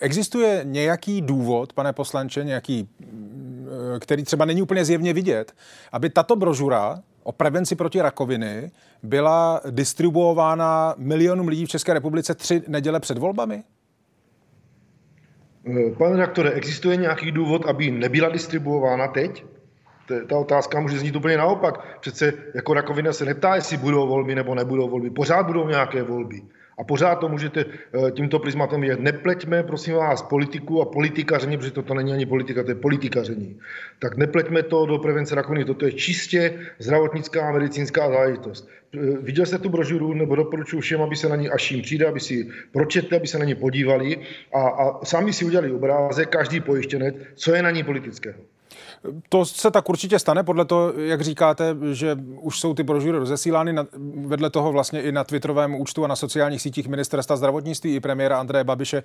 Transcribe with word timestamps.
existuje 0.00 0.60
nějaký 0.64 1.20
důvod, 1.20 1.72
pane 1.72 1.92
poslanče, 1.92 2.44
nějaký, 2.44 2.88
který 4.00 4.24
třeba 4.24 4.44
není 4.44 4.62
úplně 4.62 4.84
zjevně 4.84 5.12
vidět, 5.12 5.52
aby 5.92 6.10
tato 6.10 6.36
brožura 6.36 6.98
o 7.22 7.32
prevenci 7.32 7.76
proti 7.76 8.02
rakoviny 8.02 8.70
byla 9.02 9.60
distribuována 9.70 10.94
milionům 10.98 11.48
lidí 11.48 11.66
v 11.66 11.68
České 11.68 11.94
republice 11.94 12.34
tři 12.34 12.62
neděle 12.68 13.00
před 13.00 13.18
volbami? 13.18 13.62
Pane 15.98 16.10
redaktore, 16.10 16.50
existuje 16.50 16.96
nějaký 16.96 17.32
důvod, 17.32 17.66
aby 17.66 17.90
nebyla 17.90 18.28
distribuována 18.28 19.08
teď? 19.08 19.44
Ta 20.28 20.38
otázka 20.38 20.80
může 20.80 20.98
znít 20.98 21.16
úplně 21.16 21.36
naopak. 21.36 21.98
Přece 22.00 22.32
jako 22.54 22.74
rakovina 22.74 23.12
se 23.12 23.24
neptá, 23.24 23.54
jestli 23.54 23.76
budou 23.76 24.08
volby 24.08 24.34
nebo 24.34 24.54
nebudou 24.54 24.88
volby. 24.88 25.10
Pořád 25.10 25.46
budou 25.46 25.68
nějaké 25.68 26.02
volby. 26.02 26.42
A 26.78 26.84
pořád 26.84 27.14
to 27.14 27.28
můžete 27.28 27.64
eh, 27.64 28.10
tímto 28.10 28.38
prismatem 28.38 28.80
vidět. 28.80 29.00
Nepleťme, 29.00 29.62
prosím 29.62 29.94
vás, 29.94 30.22
politiku 30.22 30.82
a 30.82 30.84
politikaření, 30.84 31.56
protože 31.56 31.70
toto 31.70 31.94
není 31.94 32.12
ani 32.12 32.26
politika, 32.26 32.62
to 32.62 32.70
je 32.70 32.74
politikaření. 32.74 33.58
Tak 33.98 34.16
nepleťme 34.16 34.62
to 34.62 34.86
do 34.86 34.98
prevence 34.98 35.34
rakoviny. 35.34 35.64
Toto 35.64 35.84
je 35.84 35.92
čistě 35.92 36.58
zdravotnická 36.78 37.48
a 37.48 37.52
medicínská 37.52 38.08
záležitost. 38.08 38.68
Eh, 38.94 38.98
viděl 39.20 39.46
jste 39.46 39.58
tu 39.58 39.68
brožuru, 39.68 40.14
nebo 40.14 40.36
doporučuji 40.36 40.80
všem, 40.80 41.02
aby 41.02 41.16
se 41.16 41.28
na 41.28 41.36
ní, 41.36 41.48
až 41.48 41.70
jim 41.70 41.82
přijde, 41.82 42.06
aby 42.06 42.20
si 42.20 42.48
pročetli, 42.72 43.16
aby 43.16 43.26
se 43.26 43.38
na 43.38 43.44
ní 43.44 43.54
podívali 43.54 44.18
a, 44.54 44.60
a 44.60 45.04
sami 45.04 45.32
si 45.32 45.44
udělali 45.44 45.72
obrázek, 45.72 46.28
každý 46.28 46.60
pojištěnec, 46.60 47.14
co 47.34 47.54
je 47.54 47.62
na 47.62 47.70
ní 47.70 47.84
politického. 47.84 48.38
To 49.28 49.44
se 49.44 49.70
tak 49.70 49.88
určitě 49.88 50.18
stane, 50.18 50.42
podle 50.42 50.64
toho, 50.64 50.92
jak 50.96 51.20
říkáte, 51.20 51.76
že 51.92 52.18
už 52.40 52.60
jsou 52.60 52.74
ty 52.74 52.82
brožury 52.82 53.18
rozesílány 53.18 53.72
na, 53.72 53.86
vedle 54.26 54.50
toho 54.50 54.72
vlastně 54.72 55.02
i 55.02 55.12
na 55.12 55.24
Twitterovém 55.24 55.74
účtu 55.74 56.04
a 56.04 56.08
na 56.08 56.16
sociálních 56.16 56.62
sítích 56.62 56.88
ministerstva 56.88 57.36
zdravotnictví 57.36 57.94
i 57.94 58.00
premiéra 58.00 58.40
Andreje 58.40 58.64
Babiše 58.64 59.02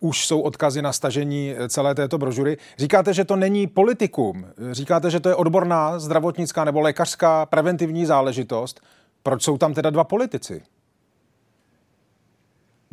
už 0.00 0.26
jsou 0.26 0.40
odkazy 0.40 0.82
na 0.82 0.92
stažení 0.92 1.54
celé 1.68 1.94
této 1.94 2.18
brožury. 2.18 2.56
Říkáte, 2.78 3.14
že 3.14 3.24
to 3.24 3.36
není 3.36 3.66
politikum, 3.66 4.46
říkáte, 4.70 5.10
že 5.10 5.20
to 5.20 5.28
je 5.28 5.34
odborná 5.34 5.98
zdravotnická 5.98 6.64
nebo 6.64 6.80
lékařská 6.80 7.46
preventivní 7.46 8.06
záležitost. 8.06 8.80
Proč 9.22 9.42
jsou 9.42 9.58
tam 9.58 9.74
teda 9.74 9.90
dva 9.90 10.04
politici? 10.04 10.62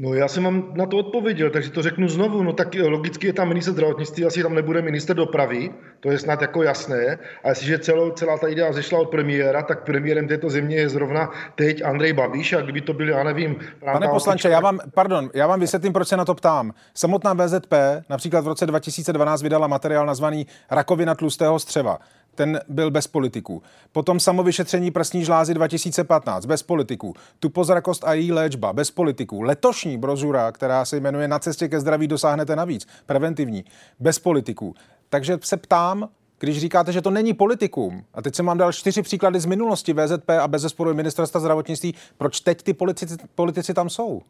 No 0.02 0.14
já 0.14 0.28
jsem 0.28 0.44
vám 0.44 0.74
na 0.74 0.86
to 0.86 0.98
odpověděl, 0.98 1.50
takže 1.50 1.72
to 1.72 1.82
řeknu 1.82 2.08
znovu. 2.08 2.44
No 2.44 2.54
tak 2.54 2.76
logicky 2.88 3.28
je 3.28 3.34
tam 3.34 3.48
minister 3.48 3.74
zdravotnictví, 3.74 4.26
asi 4.26 4.44
tam 4.44 4.54
nebude 4.54 4.82
minister 4.82 5.16
dopravy, 5.16 5.74
to 6.00 6.12
je 6.12 6.20
snad 6.20 6.42
jako 6.42 6.64
jasné. 6.64 7.20
A 7.44 7.50
jestliže 7.50 7.80
celou, 7.80 8.12
celá 8.12 8.38
ta 8.38 8.48
idea 8.48 8.72
zešla 8.72 9.00
od 9.00 9.10
premiéra, 9.10 9.62
tak 9.62 9.84
premiérem 9.84 10.28
této 10.28 10.50
země 10.50 10.76
je 10.76 10.90
zrovna 10.90 11.32
teď 11.56 11.82
Andrej 11.86 12.14
Babiš 12.14 12.54
a 12.54 12.62
kdyby 12.62 12.82
to 12.82 12.94
byl, 12.94 13.10
já 13.10 13.24
nevím... 13.24 13.56
Pane 13.86 14.08
poslanče, 14.08 14.50
já 14.50 14.60
vám, 14.60 14.80
pardon, 14.94 15.30
já 15.34 15.48
vám 15.48 15.60
vysvětlím, 15.60 15.94
proč 15.94 16.08
se 16.08 16.18
na 16.18 16.26
to 16.26 16.36
ptám. 16.36 16.74
Samotná 16.94 17.34
VZP 17.34 17.74
například 18.10 18.42
v 18.42 18.48
roce 18.48 18.66
2012 18.66 19.42
vydala 19.42 19.68
materiál 19.68 20.06
nazvaný 20.06 20.48
Rakovina 20.72 21.16
tlustého 21.16 21.60
střeva 21.60 22.00
ten 22.42 22.59
byl 22.67 22.92
bez 22.92 23.08
politiků. 23.08 23.64
Potom 23.92 24.20
samovyšetření 24.20 24.92
prsní 24.92 25.25
žlázy 25.25 25.53
2015, 25.53 26.45
bez 26.45 26.64
politiků. 26.64 27.14
Tupozrakost 27.39 28.03
a 28.03 28.14
její 28.14 28.31
léčba, 28.31 28.73
bez 28.73 28.92
politiků. 28.92 29.42
Letošní 29.42 29.97
brožura, 29.97 30.52
která 30.52 30.86
se 30.86 30.97
jmenuje 30.97 31.28
Na 31.28 31.39
cestě 31.39 31.67
ke 31.67 31.80
zdraví 31.80 32.08
dosáhnete 32.08 32.56
navíc, 32.56 32.88
preventivní, 33.06 33.66
bez 34.00 34.19
politiků. 34.19 34.75
Takže 35.09 35.38
se 35.44 35.58
ptám, 35.58 36.09
když 36.39 36.59
říkáte, 36.59 36.92
že 36.92 37.02
to 37.02 37.09
není 37.09 37.34
politikum, 37.34 38.03
a 38.14 38.22
teď 38.22 38.36
jsem 38.36 38.45
vám 38.45 38.58
dal 38.58 38.72
čtyři 38.72 39.02
příklady 39.02 39.39
z 39.39 39.45
minulosti 39.45 39.94
VZP 39.94 40.30
a 40.30 40.47
bez 40.47 40.62
zesporu 40.62 40.94
ministerstva 40.94 41.39
zdravotnictví, 41.39 41.95
proč 42.17 42.39
teď 42.39 42.62
ty 42.62 42.73
politici, 42.73 43.16
politici 43.36 43.73
tam 43.73 43.89
jsou? 43.89 44.22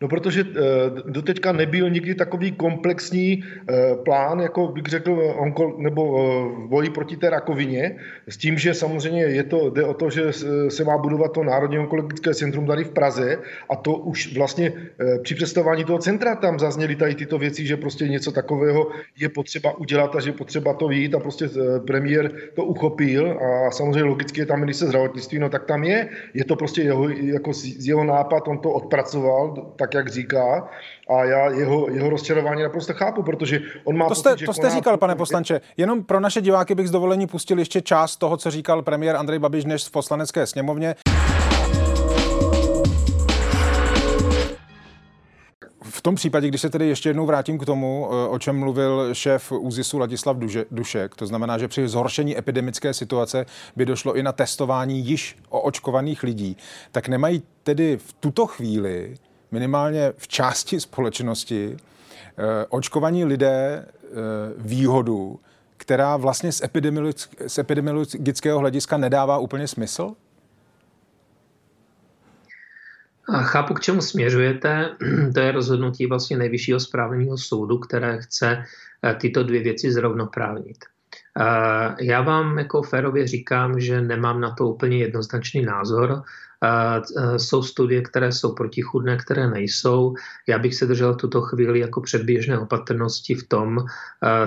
No 0.00 0.08
protože 0.08 0.40
eh, 0.40 0.54
doteďka 1.06 1.52
nebyl 1.52 1.90
nikdy 1.90 2.14
takový 2.14 2.52
komplexní 2.52 3.44
eh, 3.44 3.74
plán, 4.04 4.40
jako 4.40 4.68
bych 4.68 4.84
řekl, 4.84 5.34
onko, 5.36 5.74
nebo 5.78 6.12
v 6.12 6.64
eh, 6.64 6.68
boji 6.68 6.90
proti 6.90 7.16
té 7.16 7.30
rakovině, 7.30 7.96
s 8.28 8.36
tím, 8.36 8.58
že 8.58 8.74
samozřejmě 8.74 9.22
je 9.22 9.42
to, 9.42 9.70
jde 9.70 9.84
o 9.84 9.94
to, 9.94 10.10
že 10.10 10.32
se 10.68 10.84
má 10.84 10.98
budovat 10.98 11.32
to 11.32 11.44
Národní 11.44 11.78
onkologické 11.78 12.34
centrum 12.34 12.66
tady 12.66 12.84
v 12.84 12.90
Praze 12.90 13.38
a 13.70 13.76
to 13.76 13.92
už 13.94 14.36
vlastně 14.36 14.72
při 15.22 15.34
představování 15.34 15.84
toho 15.84 15.98
centra 15.98 16.34
tam 16.34 16.58
zazněly 16.58 16.96
tady 16.96 17.14
tyto 17.14 17.38
věci, 17.38 17.66
že 17.66 17.76
prostě 17.76 18.08
něco 18.08 18.32
takového 18.32 18.90
je 19.18 19.28
potřeba 19.28 19.78
udělat 19.78 20.16
a 20.16 20.20
že 20.20 20.28
je 20.28 20.32
potřeba 20.32 20.74
to 20.74 20.88
vít 20.88 21.14
a 21.14 21.18
prostě 21.18 21.48
premiér 21.86 22.32
to 22.54 22.64
uchopil 22.64 23.38
a 23.40 23.70
samozřejmě 23.70 24.02
logicky 24.02 24.40
je 24.40 24.46
tam 24.46 24.60
minister 24.60 24.88
zdravotnictví, 24.88 25.38
no 25.38 25.48
tak 25.48 25.64
tam 25.64 25.84
je, 25.84 26.08
je 26.34 26.44
to 26.44 26.56
prostě 26.56 26.82
jeho, 26.82 27.08
jako 27.08 27.52
jeho 27.78 28.04
nápad, 28.04 28.48
on 28.48 28.58
to 28.58 28.70
odpracoval, 28.70 29.72
tak 29.76 29.83
jak 29.94 30.08
říká. 30.08 30.68
A 31.10 31.24
já 31.24 31.50
jeho, 31.50 31.90
jeho 31.90 32.10
rozčarování 32.10 32.62
naprosto 32.62 32.94
chápu, 32.94 33.22
protože 33.22 33.60
on 33.84 33.96
má 33.96 34.08
To 34.08 34.14
jste, 34.14 34.30
pocit, 34.30 34.46
to 34.46 34.52
jste 34.52 34.70
říkal, 34.70 34.96
pane 34.96 35.14
poslanče. 35.14 35.60
Jenom 35.76 36.04
pro 36.04 36.20
naše 36.20 36.40
diváky 36.40 36.74
bych 36.74 36.88
s 36.88 36.90
dovolením 36.90 37.28
pustil 37.28 37.58
ještě 37.58 37.80
část 37.80 38.16
toho, 38.16 38.36
co 38.36 38.50
říkal 38.50 38.82
premiér 38.82 39.16
Andrej 39.16 39.38
Babiš 39.38 39.64
dnes 39.64 39.86
v 39.86 39.90
poslanecké 39.90 40.46
sněmovně. 40.46 40.94
V 45.82 46.02
tom 46.02 46.14
případě, 46.14 46.48
když 46.48 46.60
se 46.60 46.70
tedy 46.70 46.88
ještě 46.88 47.08
jednou 47.08 47.26
vrátím 47.26 47.58
k 47.58 47.66
tomu, 47.66 48.08
eh, 48.10 48.28
o 48.28 48.38
čem 48.38 48.58
mluvil 48.58 49.14
šéf 49.14 49.52
ÚZISu 49.52 49.98
Ladislav 49.98 50.36
Dušek, 50.70 51.14
to 51.14 51.26
znamená, 51.26 51.58
že 51.58 51.68
při 51.68 51.88
zhoršení 51.88 52.38
epidemické 52.38 52.94
situace 52.94 53.46
by 53.76 53.86
došlo 53.86 54.14
i 54.14 54.22
na 54.22 54.32
testování 54.32 55.00
již 55.00 55.36
o 55.48 55.60
očkovaných 55.60 56.22
lidí, 56.22 56.56
tak 56.92 57.08
nemají 57.08 57.42
tedy 57.62 57.96
v 57.96 58.12
tuto 58.12 58.46
chvíli 58.46 59.14
minimálně 59.54 60.12
v 60.16 60.28
části 60.28 60.80
společnosti 60.80 61.76
eh, 61.76 62.66
očkovaní 62.68 63.24
lidé 63.24 63.86
eh, 63.86 64.10
výhodu, 64.56 65.40
která 65.76 66.16
vlastně 66.16 66.52
z, 66.52 66.62
z 67.46 67.58
epidemiologického 67.58 68.58
hlediska 68.58 68.96
nedává 68.96 69.38
úplně 69.38 69.68
smysl? 69.68 70.12
A 73.28 73.42
chápu, 73.42 73.74
k 73.74 73.80
čemu 73.80 74.00
směřujete. 74.00 74.90
To 75.34 75.40
je 75.40 75.52
rozhodnutí 75.52 76.06
vlastně 76.06 76.36
nejvyššího 76.36 76.80
správního 76.80 77.38
soudu, 77.38 77.78
které 77.78 78.18
chce 78.18 78.64
eh, 79.02 79.14
tyto 79.14 79.42
dvě 79.42 79.62
věci 79.62 79.92
zrovnoprávnit. 79.92 80.76
Já 82.00 82.22
vám 82.22 82.58
jako 82.58 82.82
férově 82.82 83.26
říkám, 83.26 83.80
že 83.80 84.00
nemám 84.00 84.40
na 84.40 84.50
to 84.54 84.68
úplně 84.68 84.98
jednoznačný 84.98 85.62
názor. 85.62 86.22
Jsou 87.36 87.62
studie, 87.62 88.02
které 88.02 88.32
jsou 88.32 88.54
protichudné, 88.54 89.16
které 89.16 89.50
nejsou. 89.50 90.14
Já 90.48 90.58
bych 90.58 90.74
se 90.74 90.86
držel 90.86 91.14
tuto 91.14 91.40
chvíli 91.40 91.80
jako 91.80 92.00
předběžné 92.00 92.58
opatrnosti 92.58 93.34
v 93.34 93.48
tom, 93.48 93.78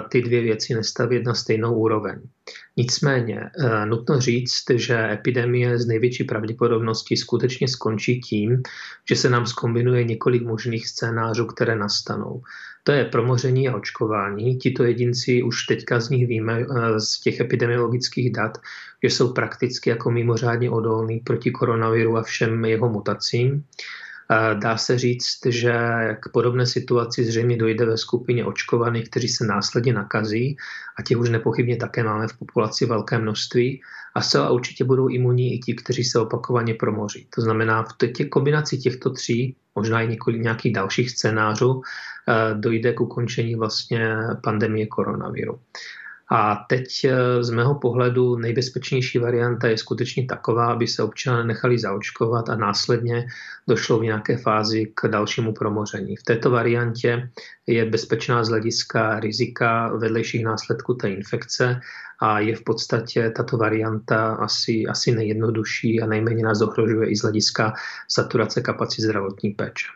ty 0.10 0.22
dvě 0.22 0.42
věci 0.42 0.74
nestavět 0.74 1.26
na 1.26 1.34
stejnou 1.34 1.74
úroveň. 1.74 2.22
Nicméně 2.78 3.50
nutno 3.86 4.22
říct, 4.22 4.64
že 4.76 5.12
epidemie 5.12 5.80
z 5.80 5.86
největší 5.86 6.24
pravděpodobností 6.24 7.18
skutečně 7.18 7.68
skončí 7.68 8.22
tím, 8.22 8.62
že 9.10 9.16
se 9.16 9.30
nám 9.30 9.46
skombinuje 9.46 10.04
několik 10.04 10.44
možných 10.44 10.88
scénářů, 10.88 11.46
které 11.46 11.76
nastanou. 11.76 12.42
To 12.84 12.92
je 12.92 13.06
promoření 13.06 13.70
a 13.70 13.76
očkování. 13.76 14.58
Tito 14.58 14.84
jedinci 14.84 15.44
už 15.44 15.66
teďka 15.66 16.00
z 16.00 16.10
nich 16.10 16.28
víme 16.28 16.66
z 16.98 17.22
těch 17.22 17.40
epidemiologických 17.40 18.32
dat, 18.32 18.58
že 19.04 19.10
jsou 19.10 19.34
prakticky 19.34 19.90
jako 19.90 20.12
mimořádně 20.12 20.70
odolní 20.70 21.20
proti 21.20 21.52
koronaviru 21.52 22.18
a 22.18 22.24
všem 22.24 22.66
jeho 22.66 22.90
mutacím. 22.90 23.64
Dá 24.54 24.78
se 24.78 24.98
říct, 24.98 25.46
že 25.46 25.74
k 26.20 26.30
podobné 26.30 26.66
situaci 26.66 27.24
zřejmě 27.24 27.58
dojde 27.58 27.86
ve 27.86 27.98
skupině 27.98 28.46
očkovaných, 28.46 29.10
kteří 29.10 29.28
se 29.28 29.46
následně 29.46 29.94
nakazí 29.94 30.58
a 30.98 31.02
těch 31.02 31.18
už 31.18 31.30
nepochybně 31.30 31.78
také 31.78 32.04
máme 32.04 32.28
v 32.28 32.38
populaci 32.38 32.86
velké 32.86 33.18
množství 33.18 33.82
a 34.16 34.22
zcela 34.22 34.50
určitě 34.50 34.84
budou 34.84 35.08
imunní 35.08 35.56
i 35.56 35.60
ti, 35.60 35.74
kteří 35.74 36.04
se 36.04 36.20
opakovaně 36.20 36.74
promoří. 36.74 37.28
To 37.36 37.42
znamená, 37.42 37.84
v 37.84 37.94
té 37.94 38.26
kombinaci 38.26 38.78
těchto 38.78 39.10
tří, 39.10 39.56
možná 39.76 40.02
i 40.02 40.08
několik 40.08 40.42
nějakých 40.42 40.74
dalších 40.74 41.12
scénářů, 41.12 41.82
dojde 42.54 42.94
k 42.94 43.02
ukončení 43.02 43.56
vlastně 43.56 44.16
pandemie 44.44 44.88
koronaviru. 44.88 45.60
A 46.32 46.66
teď 46.70 47.06
eh, 47.06 47.44
z 47.44 47.50
mého 47.50 47.76
pohledu 47.76 48.36
nejbezpečnější 48.36 49.20
varianta 49.20 49.68
je 49.68 49.78
skutečně 49.78 50.26
taková, 50.26 50.66
aby 50.66 50.88
se 50.88 51.04
občané 51.04 51.44
nechali 51.44 51.80
zaočkovat 51.80 52.50
a 52.50 52.56
následně 52.56 53.28
došlo 53.68 54.00
v 54.00 54.04
nějaké 54.04 54.38
fázi 54.38 54.92
k 54.96 55.08
dalšímu 55.08 55.54
promoření. 55.54 56.16
V 56.16 56.24
této 56.24 56.50
variantě 56.50 57.30
je 57.68 57.86
bezpečná 57.86 58.44
z 58.44 58.50
hlediska 58.50 59.20
rizika 59.20 59.88
vedlejších 59.98 60.44
následků 60.44 60.94
té 60.94 61.10
infekce 61.10 61.80
a 62.20 62.40
je 62.40 62.56
v 62.56 62.64
podstatě 62.64 63.30
tato 63.30 63.58
varianta 63.58 64.34
asi, 64.34 64.86
asi 64.88 65.12
nejjednodušší 65.12 66.02
a 66.02 66.08
nejméně 66.08 66.44
nás 66.44 66.62
ohrožuje 66.62 67.10
i 67.10 67.16
z 67.16 67.22
hlediska 67.22 67.74
saturace 68.08 68.62
kapacit 68.62 69.02
zdravotní 69.02 69.50
péče. 69.50 69.88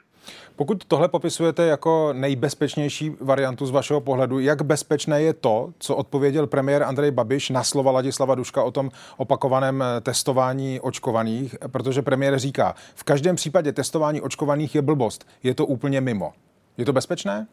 Pokud 0.61 0.85
tohle 0.85 1.07
popisujete 1.07 1.65
jako 1.65 2.13
nejbezpečnější 2.13 3.11
variantu 3.21 3.65
z 3.65 3.71
vašeho 3.71 4.01
pohledu, 4.01 4.39
jak 4.39 4.61
bezpečné 4.61 5.21
je 5.21 5.33
to, 5.33 5.73
co 5.79 5.95
odpověděl 5.95 6.47
premiér 6.47 6.83
Andrej 6.83 7.11
Babiš 7.11 7.49
na 7.49 7.63
slova 7.63 7.91
Ladislava 7.91 8.35
Duška 8.35 8.63
o 8.63 8.71
tom 8.71 8.91
opakovaném 9.17 9.81
eh, 9.83 10.01
testování 10.01 10.79
očkovaných, 10.79 11.55
protože 11.71 12.01
premiér 12.01 12.39
říká, 12.39 12.75
v 12.95 13.03
každém 13.03 13.35
případě 13.35 13.71
testování 13.71 14.21
očkovaných 14.21 14.75
je 14.75 14.81
blbost, 14.81 15.27
je 15.43 15.53
to 15.53 15.65
úplně 15.65 16.01
mimo. 16.01 16.33
Je 16.77 16.85
to 16.85 16.93
bezpečné? 16.93 17.47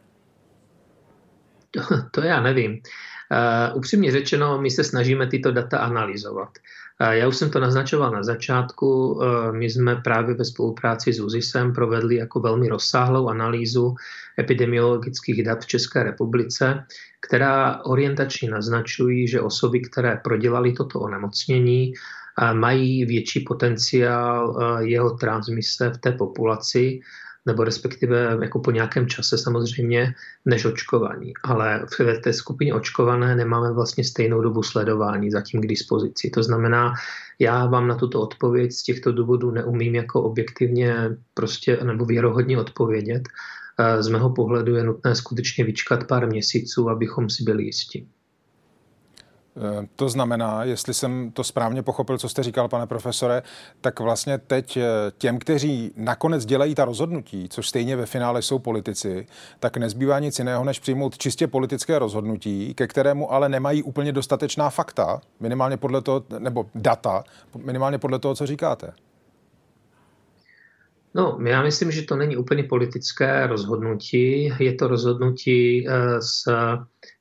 to, 1.71 1.81
to 2.11 2.21
já 2.21 2.41
nevím. 2.41 2.81
Uh, 3.31 3.77
upřímně 3.77 4.11
řečeno, 4.11 4.61
my 4.61 4.71
se 4.71 4.83
snažíme 4.83 5.27
tyto 5.27 5.51
data 5.51 5.77
analyzovat. 5.77 6.49
Uh, 7.01 7.07
já 7.07 7.27
už 7.27 7.35
jsem 7.37 7.49
to 7.49 7.59
naznačoval 7.59 8.11
na 8.11 8.23
začátku. 8.23 9.11
Uh, 9.11 9.23
my 9.51 9.69
jsme 9.69 9.95
právě 9.95 10.35
ve 10.35 10.45
spolupráci 10.45 11.13
s 11.13 11.19
UZISem 11.19 11.73
provedli 11.73 12.15
jako 12.15 12.39
velmi 12.39 12.69
rozsáhlou 12.69 13.29
analýzu 13.29 13.95
epidemiologických 14.39 15.43
dat 15.43 15.63
v 15.63 15.67
České 15.67 16.03
republice, 16.03 16.83
která 17.27 17.85
orientačně 17.85 18.49
naznačují, 18.49 19.27
že 19.27 19.41
osoby, 19.41 19.79
které 19.79 20.19
prodělali 20.23 20.73
toto 20.73 20.99
onemocnění, 20.99 21.93
mají 22.53 23.05
větší 23.05 23.39
potenciál 23.39 24.59
jeho 24.79 25.09
transmise 25.09 25.89
v 25.89 25.97
té 25.97 26.11
populaci 26.11 26.99
nebo 27.45 27.63
respektive 27.63 28.37
jako 28.41 28.59
po 28.59 28.71
nějakém 28.71 29.07
čase 29.07 29.37
samozřejmě, 29.37 30.13
než 30.45 30.65
očkovaní. 30.65 31.33
Ale 31.43 31.85
v 31.99 32.21
té 32.21 32.33
skupině 32.33 32.73
očkované 32.73 33.35
nemáme 33.35 33.73
vlastně 33.73 34.03
stejnou 34.03 34.41
dobu 34.41 34.63
sledování 34.63 35.31
zatím 35.31 35.61
k 35.61 35.67
dispozici. 35.67 36.29
To 36.29 36.43
znamená, 36.43 36.93
já 37.39 37.65
vám 37.65 37.87
na 37.87 37.95
tuto 37.95 38.21
odpověď 38.21 38.71
z 38.71 38.83
těchto 38.83 39.11
důvodů 39.11 39.51
neumím 39.51 39.95
jako 39.95 40.21
objektivně 40.21 40.95
prostě 41.33 41.79
nebo 41.83 42.05
věrohodně 42.05 42.59
odpovědět. 42.59 43.23
Z 43.99 44.07
mého 44.07 44.29
pohledu 44.29 44.75
je 44.75 44.83
nutné 44.83 45.15
skutečně 45.15 45.63
vyčkat 45.63 46.07
pár 46.07 46.27
měsíců, 46.27 46.89
abychom 46.89 47.29
si 47.29 47.43
byli 47.43 47.63
jistí. 47.63 48.07
Eh, 49.59 49.87
to 49.95 50.09
znamená, 50.09 50.63
jestli 50.63 50.93
jsem 50.93 51.31
to 51.31 51.43
správně 51.43 51.83
pochopil, 51.83 52.17
co 52.17 52.29
jste 52.29 52.43
říkal, 52.43 52.67
pane 52.67 52.87
profesore, 52.87 53.41
tak 53.81 53.99
vlastně 53.99 54.37
teď 54.37 54.77
eh, 54.77 54.83
těm, 55.17 55.39
kteří 55.39 55.91
nakonec 55.95 56.45
dělají 56.45 56.75
ta 56.75 56.85
rozhodnutí, 56.85 57.49
což 57.49 57.69
stejně 57.69 57.95
ve 57.95 58.05
finále 58.05 58.41
jsou 58.41 58.59
politici, 58.59 59.27
tak 59.59 59.77
nezbývá 59.77 60.19
nic 60.19 60.39
jiného, 60.39 60.63
než 60.63 60.79
přijmout 60.79 61.17
čistě 61.17 61.47
politické 61.47 61.99
rozhodnutí, 61.99 62.73
ke 62.73 62.87
kterému 62.87 63.33
ale 63.33 63.49
nemají 63.49 63.83
úplně 63.83 64.11
dostatečná 64.11 64.69
fakta, 64.69 65.21
minimálně 65.39 65.77
podle 65.77 66.01
toho, 66.01 66.23
nebo 66.39 66.65
data, 66.75 67.23
minimálně 67.65 67.97
podle 67.97 68.19
toho, 68.19 68.35
co 68.35 68.45
říkáte. 68.45 68.93
No, 71.13 71.39
já 71.45 71.61
myslím, 71.61 71.91
že 71.91 72.01
to 72.01 72.15
není 72.15 72.37
úplně 72.37 72.63
politické 72.63 73.47
rozhodnutí. 73.47 74.53
Je 74.59 74.73
to 74.73 74.87
rozhodnutí 74.87 75.87
eh, 75.89 76.21
s, 76.21 76.43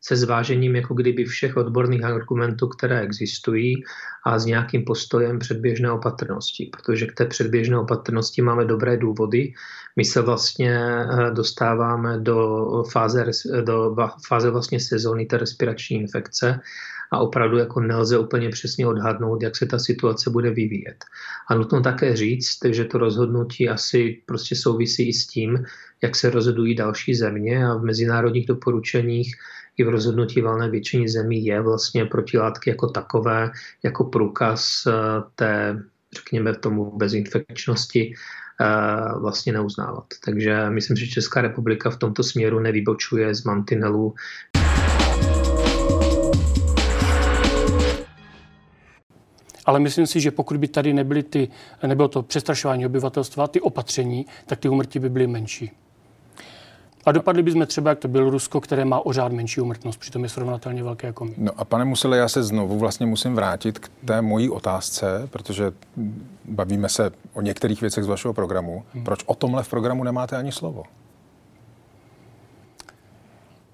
se 0.01 0.17
zvážením 0.17 0.77
jako 0.77 0.95
kdyby 0.95 1.25
všech 1.25 1.57
odborných 1.57 2.05
argumentů, 2.05 2.69
které 2.69 3.01
existují 3.01 3.83
a 4.27 4.39
s 4.39 4.45
nějakým 4.45 4.85
postojem 4.85 5.39
předběžné 5.39 5.93
opatrnosti, 5.93 6.71
protože 6.73 7.07
k 7.07 7.15
té 7.15 7.27
předběžné 7.27 7.79
opatrnosti 7.79 8.43
máme 8.43 8.65
dobré 8.65 8.97
důvody. 8.97 9.53
My 9.97 10.05
se 10.05 10.23
vlastně 10.23 10.79
eh, 10.79 11.31
dostáváme 11.31 12.19
do 12.19 12.67
fáze, 12.93 13.27
do 13.65 13.97
fáze 14.27 14.51
vlastně 14.51 14.81
sezóny 14.81 15.27
té 15.27 15.39
respirační 15.39 15.97
infekce 15.97 16.61
a 17.11 17.19
opravdu 17.19 17.59
jako 17.59 17.81
nelze 17.81 18.19
úplně 18.19 18.49
přesně 18.49 18.87
odhadnout, 18.87 19.43
jak 19.43 19.57
se 19.57 19.67
ta 19.67 19.79
situace 19.79 20.31
bude 20.31 20.51
vyvíjet. 20.51 21.05
A 21.49 21.55
nutno 21.55 21.81
také 21.81 22.17
říct, 22.17 22.59
že 22.71 22.85
to 22.85 22.99
rozhodnutí 22.99 23.69
asi 23.69 24.23
prostě 24.27 24.57
souvisí 24.57 25.09
i 25.09 25.13
s 25.13 25.27
tím, 25.27 25.65
jak 26.03 26.17
se 26.17 26.31
rozhodují 26.31 26.75
další 26.75 27.15
země 27.15 27.67
a 27.67 27.75
v 27.75 27.83
mezinárodních 27.83 28.47
doporučeních 28.47 29.35
i 29.79 29.85
v 29.85 29.89
rozhodnutí 29.89 30.41
valné 30.41 30.71
většiny 30.71 31.09
zemí 31.09 31.45
je 31.45 31.61
vlastně 31.61 32.05
protilátky 32.05 32.71
jako 32.71 32.89
takové, 32.89 33.51
jako 33.83 34.05
průkaz 34.05 34.87
eh, 34.87 34.93
té, 35.35 35.83
řekněme 36.15 36.55
tomu, 36.55 36.97
bezinfekčnosti 36.97 38.15
eh, 38.61 39.19
vlastně 39.19 39.53
neuznávat. 39.53 40.05
Takže 40.25 40.71
myslím, 40.71 40.97
že 40.97 41.07
Česká 41.07 41.41
republika 41.41 41.91
v 41.91 41.97
tomto 41.97 42.23
směru 42.23 42.61
nevybočuje 42.61 43.35
z 43.35 43.45
mantinelů. 43.45 44.15
Ale 49.69 49.81
myslím 49.81 50.07
si, 50.07 50.21
že 50.21 50.31
pokud 50.31 50.57
by 50.57 50.69
tady 50.69 50.93
nebyly 50.93 51.23
ty, 51.23 51.49
nebylo 51.87 52.09
to 52.09 52.23
přestrašování 52.23 52.87
obyvatelstva, 52.87 53.49
ty 53.49 53.61
opatření, 53.61 54.27
tak 54.47 54.59
ty 54.59 54.69
umrtí 54.69 54.99
by 54.99 55.11
byly 55.11 55.27
menší. 55.27 55.71
A 57.05 57.13
dopadli 57.13 57.43
bychom 57.43 57.67
třeba, 57.67 57.91
jak 57.91 57.99
to 57.99 58.09
bylo 58.09 58.31
Rusko, 58.31 58.61
které 58.61 58.85
má 58.85 59.07
o 59.07 59.13
řád 59.13 59.33
menší 59.33 59.61
umrtnost, 59.61 60.01
přitom 60.01 60.23
je 60.23 60.29
srovnatelně 60.29 60.83
velké 60.83 61.07
jako 61.07 61.25
my. 61.25 61.35
No 61.37 61.53
a 61.57 61.65
pane 61.65 61.85
Musile, 61.85 62.17
já 62.17 62.29
se 62.29 62.43
znovu 62.43 62.79
vlastně 62.79 63.07
musím 63.07 63.35
vrátit 63.35 63.79
k 63.79 63.91
té 64.05 64.23
mojí 64.23 64.51
otázce, 64.51 65.29
protože 65.31 65.73
bavíme 66.45 66.89
se 66.89 67.11
o 67.33 67.41
některých 67.41 67.81
věcech 67.81 68.05
z 68.05 68.07
vašeho 68.07 68.35
programu. 68.35 68.85
Hmm. 68.95 69.05
Proč 69.05 69.21
o 69.27 69.35
tomhle 69.35 69.63
v 69.63 69.69
programu 69.69 70.05
nemáte 70.05 70.37
ani 70.37 70.53
slovo? 70.53 70.83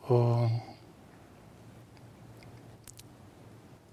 O, 0.09 0.51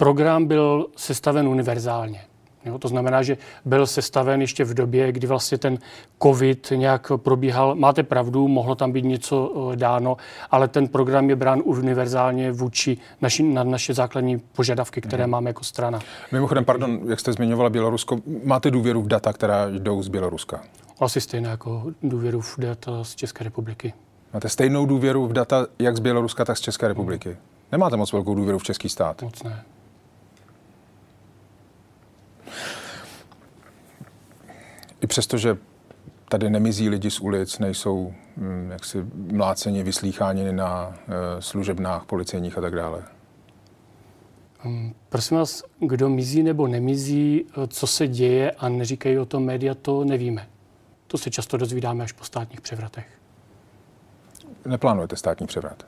program 0.02 0.46
byl 0.46 0.88
sestaven 0.98 1.48
univerzálně. 1.48 2.22
Jo, 2.66 2.78
to 2.78 2.88
znamená, 2.88 3.24
že 3.24 3.38
byl 3.66 3.88
sestaven 3.88 4.42
ještě 4.42 4.64
v 4.64 4.74
době, 4.74 5.12
kdy 5.12 5.28
vlastně 5.28 5.58
ten 5.58 5.78
COVID 6.24 6.72
nějak 6.76 7.12
probíhal. 7.16 7.76
Máte 7.76 8.04
pravdu, 8.04 8.48
mohlo 8.48 8.76
tam 8.76 8.92
být 8.92 9.06
něco 9.06 9.54
eh, 9.74 9.76
dáno, 9.76 10.18
ale 10.52 10.68
ten 10.68 10.88
program 10.88 11.30
je 11.30 11.36
brán 11.36 11.62
univerzálně 11.66 12.52
vůči 12.52 12.98
naši, 13.22 13.44
na 13.44 13.64
naše 13.64 13.94
základní 13.94 14.38
požadavky, 14.38 15.02
které 15.02 15.24
hmm. 15.24 15.32
máme 15.32 15.50
jako 15.50 15.64
strana. 15.64 16.00
Mimochodem, 16.32 16.66
pardon, 16.66 17.00
jak 17.10 17.20
jste 17.20 17.34
zmiňovala 17.34 17.70
Bělorusko, 17.70 18.18
máte 18.44 18.72
důvěru 18.72 19.02
v 19.02 19.08
data, 19.08 19.34
která 19.34 19.70
jdou 19.70 20.04
z 20.04 20.08
Běloruska? 20.08 20.62
Asi 21.00 21.22
stejně 21.22 21.48
jako 21.48 21.84
důvěru 22.04 22.42
v 22.42 22.56
data 22.58 23.04
z 23.04 23.16
České 23.16 23.44
republiky. 23.44 23.94
Máte 24.34 24.50
stejnou 24.50 24.86
důvěru 24.86 25.28
v 25.28 25.34
data 25.34 25.68
jak 25.80 25.98
z 25.98 26.00
Běloruska, 26.00 26.46
tak 26.46 26.58
z 26.58 26.62
České 26.62 26.88
republiky? 26.88 27.38
Nemáte 27.72 27.98
moc 27.98 28.14
velkou 28.14 28.36
důvěru 28.36 28.60
v 28.60 28.64
český 28.64 28.90
stát? 28.90 29.22
Moc 29.22 29.44
ne. 29.44 29.64
I 35.12 35.14
přesto, 35.14 35.38
že 35.38 35.58
tady 36.30 36.50
nemizí 36.50 36.90
lidi 36.90 37.12
z 37.12 37.20
ulic, 37.20 37.60
nejsou 37.60 38.14
hm, 38.38 38.70
jaksi 38.72 39.06
mláceni, 39.14 39.84
vyslýcháni 39.84 40.54
na 40.54 40.88
uh, 40.88 40.94
služebnách 41.40 42.06
policejních 42.06 42.58
a 42.58 42.62
tak 42.62 42.76
dále. 42.76 43.04
Um, 44.66 44.96
prosím 45.10 45.38
vás, 45.38 45.64
kdo 45.80 46.10
mizí 46.10 46.44
nebo 46.44 46.68
nemizí, 46.68 47.46
eh, 47.46 47.68
co 47.68 47.88
se 47.88 48.08
děje 48.08 48.52
a 48.52 48.70
neříkají 48.70 49.18
o 49.18 49.26
tom 49.26 49.46
média, 49.46 49.76
to 49.76 50.04
nevíme. 50.04 50.48
To 51.08 51.18
se 51.18 51.32
často 51.32 51.58
dozvídáme 51.58 52.04
až 52.04 52.12
po 52.12 52.24
státních 52.24 52.62
převratech. 52.62 53.08
Neplánujete 54.66 55.16
státní 55.16 55.48
převrat? 55.48 55.86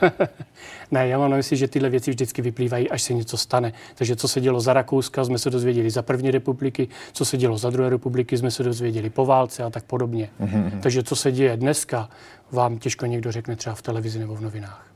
ne, 0.90 1.08
já 1.08 1.18
mám 1.18 1.30
na 1.30 1.36
mysli, 1.36 1.56
že 1.56 1.68
tyhle 1.68 1.88
věci 1.88 2.10
vždycky 2.10 2.42
vyplývají, 2.42 2.90
až 2.90 3.02
se 3.02 3.14
něco 3.14 3.36
stane. 3.36 3.72
Takže 3.94 4.16
co 4.16 4.28
se 4.28 4.40
dělo 4.40 4.60
za 4.60 4.72
Rakouska, 4.72 5.24
jsme 5.24 5.38
se 5.38 5.50
dozvěděli 5.50 5.90
za 5.90 6.02
první 6.02 6.30
republiky, 6.30 6.88
co 7.12 7.24
se 7.24 7.36
dělo 7.36 7.58
za 7.58 7.70
druhé 7.70 7.90
republiky, 7.90 8.38
jsme 8.38 8.50
se 8.50 8.62
dozvěděli 8.62 9.10
po 9.10 9.26
válce 9.26 9.62
a 9.62 9.70
tak 9.70 9.84
podobně. 9.84 10.28
Mm-hmm. 10.40 10.80
Takže 10.80 11.02
co 11.02 11.16
se 11.16 11.32
děje 11.32 11.56
dneska, 11.56 12.08
vám 12.52 12.78
těžko 12.78 13.06
někdo 13.06 13.32
řekne 13.32 13.56
třeba 13.56 13.74
v 13.74 13.82
televizi 13.82 14.18
nebo 14.18 14.34
v 14.34 14.40
novinách. 14.40 14.86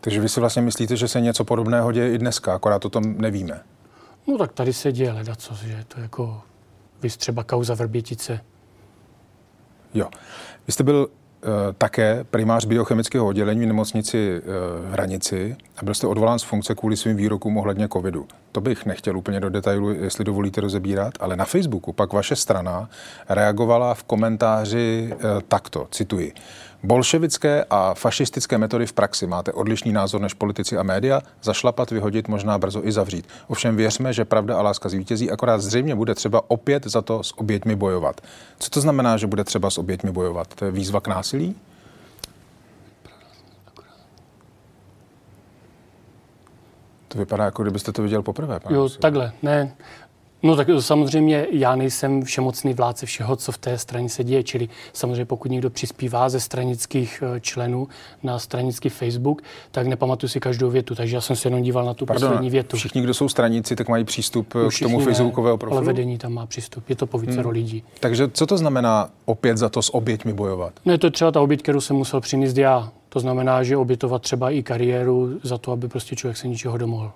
Takže 0.00 0.20
vy 0.20 0.28
si 0.28 0.40
vlastně 0.40 0.62
myslíte, 0.62 0.96
že 0.96 1.08
se 1.08 1.20
něco 1.20 1.44
podobného 1.44 1.92
děje 1.92 2.12
i 2.12 2.18
dneska, 2.18 2.54
akorát 2.54 2.84
o 2.84 2.90
tom 2.90 3.18
nevíme? 3.18 3.60
No 4.26 4.38
tak 4.38 4.52
tady 4.52 4.72
se 4.72 4.92
děje 4.92 5.12
leda, 5.12 5.36
co, 5.36 5.54
že 5.54 5.84
to 5.88 6.00
jako 6.00 6.42
vystřeba 7.02 7.44
kauza 7.44 7.74
Vrbětice. 7.74 8.40
Jo. 9.94 10.08
Vy 10.66 10.72
jste 10.72 10.84
byl 10.84 11.08
také 11.78 12.24
primář 12.30 12.64
biochemického 12.64 13.26
oddělení 13.26 13.64
v 13.64 13.66
nemocnici 13.68 14.42
eh, 14.42 14.92
Hranici 14.92 15.56
a 15.76 15.84
byl 15.84 15.94
jste 15.94 16.06
odvolán 16.06 16.38
z 16.38 16.42
funkce 16.42 16.74
kvůli 16.74 16.96
svým 16.96 17.16
výrokům 17.16 17.56
ohledně 17.56 17.88
covidu. 17.88 18.26
To 18.52 18.60
bych 18.60 18.86
nechtěl 18.86 19.18
úplně 19.18 19.40
do 19.40 19.50
detailu, 19.50 19.90
jestli 19.90 20.24
dovolíte 20.24 20.60
rozebírat, 20.60 21.14
ale 21.20 21.36
na 21.36 21.44
Facebooku 21.44 21.92
pak 21.92 22.12
vaše 22.12 22.36
strana 22.36 22.88
reagovala 23.28 23.94
v 23.94 24.04
komentáři 24.04 25.12
eh, 25.12 25.16
takto, 25.48 25.88
cituji. 25.90 26.32
Bolševické 26.84 27.64
a 27.70 27.94
fašistické 27.94 28.58
metody 28.58 28.86
v 28.86 28.92
praxi 28.92 29.26
máte 29.26 29.52
odlišný 29.52 29.92
názor 29.92 30.20
než 30.20 30.34
politici 30.34 30.76
a 30.76 30.82
média, 30.82 31.20
zašlapat, 31.42 31.90
vyhodit, 31.90 32.28
možná 32.28 32.58
brzo 32.58 32.86
i 32.86 32.92
zavřít. 32.92 33.28
Ovšem 33.48 33.76
věřme, 33.76 34.12
že 34.12 34.24
pravda 34.24 34.56
a 34.56 34.62
láska 34.62 34.88
zvítězí, 34.88 35.30
akorát 35.30 35.58
zřejmě 35.58 35.94
bude 35.94 36.14
třeba 36.14 36.50
opět 36.50 36.86
za 36.86 37.02
to 37.02 37.22
s 37.22 37.38
oběťmi 37.38 37.76
bojovat. 37.76 38.20
Co 38.58 38.70
to 38.70 38.80
znamená, 38.80 39.16
že 39.16 39.26
bude 39.26 39.44
třeba 39.44 39.70
s 39.70 39.78
oběťmi 39.78 40.12
bojovat? 40.12 40.54
To 40.54 40.64
je 40.64 40.70
výzva 40.70 41.00
k 41.00 41.08
násilí? 41.08 41.33
To 47.08 47.18
vypadá, 47.18 47.44
jako 47.44 47.62
kdybyste 47.62 47.92
to 47.92 48.02
viděl 48.02 48.22
poprvé. 48.22 48.60
Pane 48.60 48.76
jo, 48.76 48.88
takhle. 48.88 49.32
Ne, 49.42 49.76
No 50.44 50.56
tak 50.56 50.68
samozřejmě 50.80 51.46
já 51.50 51.76
nejsem 51.76 52.22
všemocný 52.22 52.74
vládce 52.74 53.06
všeho, 53.06 53.36
co 53.36 53.52
v 53.52 53.58
té 53.58 53.78
straně 53.78 54.08
se 54.08 54.24
děje, 54.24 54.42
čili 54.42 54.68
samozřejmě 54.92 55.24
pokud 55.24 55.50
někdo 55.50 55.70
přispívá 55.70 56.28
ze 56.28 56.40
stranických 56.40 57.22
eh, 57.36 57.40
členů 57.40 57.88
na 58.22 58.38
stranický 58.38 58.88
Facebook, 58.88 59.42
tak 59.70 59.86
nepamatuju 59.86 60.30
si 60.30 60.40
každou 60.40 60.70
větu, 60.70 60.94
takže 60.94 61.16
já 61.16 61.20
jsem 61.20 61.36
se 61.36 61.48
jenom 61.48 61.62
díval 61.62 61.84
na 61.84 61.94
tu 61.94 62.06
Pardon, 62.06 62.28
poslední 62.28 62.50
větu. 62.50 62.76
Všichni, 62.76 63.02
kdo 63.02 63.14
jsou 63.14 63.28
straníci, 63.28 63.76
tak 63.76 63.88
mají 63.88 64.04
přístup 64.04 64.54
eh, 64.66 64.68
k 64.76 64.82
tomu 64.82 64.98
ne, 64.98 65.04
Facebookového 65.04 65.58
profilu? 65.58 65.78
ale 65.78 65.86
vedení 65.86 66.18
tam 66.18 66.32
má 66.32 66.46
přístup, 66.46 66.88
je 66.88 66.96
to 66.96 67.06
po 67.06 67.18
více 67.18 67.40
hmm. 67.40 67.50
lidí. 67.50 67.84
Takže 68.00 68.28
co 68.32 68.46
to 68.46 68.56
znamená 68.56 69.08
opět 69.24 69.56
za 69.56 69.68
to 69.68 69.82
s 69.82 69.94
oběťmi 69.94 70.32
bojovat? 70.32 70.72
No 70.84 70.92
je 70.92 70.98
to 70.98 71.10
třeba 71.10 71.30
ta 71.30 71.40
oběť, 71.40 71.62
kterou 71.62 71.80
jsem 71.80 71.96
musel 71.96 72.20
přinést 72.20 72.58
já 72.58 72.92
To 73.08 73.20
znamená, 73.20 73.62
že 73.62 73.76
obětovat 73.76 74.22
třeba 74.22 74.50
i 74.50 74.62
kariéru 74.62 75.40
za 75.42 75.58
to, 75.58 75.72
aby 75.72 75.88
prostě 75.88 76.16
člověk 76.16 76.36
se 76.36 76.48
ničeho 76.48 76.78
domohl. 76.78 77.12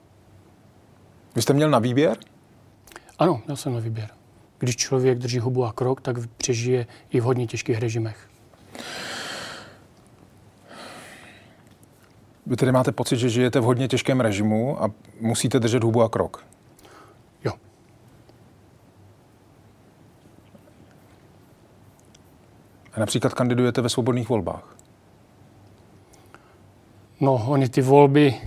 Vy 1.35 1.43
jste 1.43 1.53
měl 1.53 1.71
na 1.71 1.79
výběr? 1.79 2.17
Ano, 3.19 3.43
měl 3.47 3.57
jsem 3.57 3.75
na 3.75 3.81
výběr. 3.81 4.09
Když 4.59 4.77
člověk 4.77 5.19
drží 5.19 5.39
hubu 5.39 5.65
a 5.65 5.73
krok, 5.73 6.01
tak 6.01 6.17
přežije 6.37 6.87
i 7.11 7.21
v 7.21 7.25
hodně 7.25 7.47
těžkých 7.47 7.79
režimech. 7.79 8.29
Vy 12.47 12.57
tedy 12.57 12.73
máte 12.73 12.93
pocit, 12.93 13.17
že 13.17 13.29
žijete 13.29 13.61
v 13.61 13.65
hodně 13.65 13.89
těžkém 13.89 14.21
režimu 14.21 14.83
a 14.83 14.91
musíte 15.21 15.61
držet 15.61 15.85
hubu 15.85 16.03
a 16.03 16.09
krok? 16.09 16.45
Jo. 17.45 17.53
A 22.93 23.01
například 23.01 23.35
kandidujete 23.35 23.81
ve 23.81 23.89
svobodných 23.89 24.29
volbách? 24.29 24.77
No, 27.21 27.33
oni 27.49 27.69
ty 27.69 27.83
volby... 27.83 28.41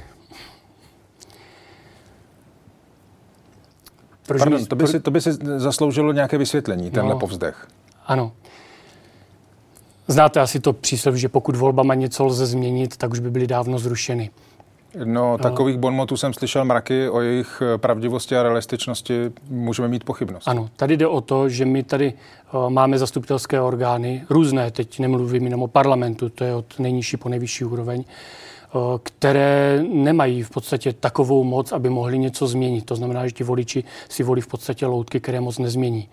Proč 4.32 4.40
Pardon, 4.40 4.66
to 4.66 4.76
by, 4.76 4.88
si, 4.88 5.00
to 5.00 5.12
by 5.12 5.22
si 5.22 5.32
zasloužilo 5.58 6.12
nějaké 6.12 6.38
vysvětlení, 6.38 6.92
tenhle 6.92 7.14
no, 7.14 7.20
povzdech. 7.20 7.68
Ano. 8.06 8.32
Znáte 10.08 10.40
asi 10.40 10.60
to 10.60 10.74
přísloví, 10.74 11.20
že 11.20 11.30
pokud 11.30 11.56
volbama 11.56 11.94
něco 11.94 12.26
lze 12.26 12.46
změnit, 12.46 12.98
tak 12.98 13.12
už 13.12 13.20
by 13.20 13.32
byly 13.32 13.48
dávno 13.48 13.80
zrušeny. 13.80 14.30
No, 15.04 15.38
takových 15.38 15.78
bonmotů 15.78 16.18
jsem 16.18 16.34
slyšel 16.34 16.66
mraky, 16.66 17.10
o 17.10 17.22
jejich 17.22 17.62
pravdivosti 17.78 18.38
a 18.38 18.44
realističnosti 18.44 19.32
můžeme 19.50 19.88
mít 19.88 20.04
pochybnost. 20.04 20.48
Ano, 20.48 20.70
tady 20.76 20.98
jde 20.98 21.08
o 21.08 21.22
to, 21.22 21.50
že 21.50 21.66
my 21.66 21.84
tady 21.84 22.14
uh, 22.54 22.70
máme 22.70 22.98
zastupitelské 22.98 23.62
orgány, 23.62 24.26
různé, 24.30 24.72
teď 24.72 25.00
nemluvím 25.00 25.44
jenom 25.44 25.64
o 25.64 25.68
parlamentu, 25.68 26.30
to 26.30 26.44
je 26.44 26.56
od 26.56 26.80
nejnižší 26.80 27.18
po 27.18 27.30
nejvyšší 27.30 27.66
úroveň, 27.66 28.04
které 29.04 29.84
nemají 29.84 30.44
v 30.44 30.50
podstatě 30.50 30.94
takovou 30.94 31.44
moc, 31.44 31.72
aby 31.72 31.90
mohli 31.90 32.18
něco 32.18 32.48
změnit. 32.48 32.86
To 32.86 32.96
znamená, 32.96 33.28
že 33.28 33.32
ti 33.32 33.44
voliči 33.44 33.84
si 34.10 34.24
volí 34.24 34.42
v 34.42 34.48
podstatě 34.48 34.86
loutky, 34.86 35.20
které 35.20 35.40
moc 35.42 35.58
nezmění. 35.58 36.10